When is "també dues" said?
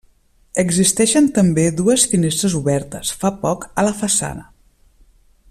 1.35-2.05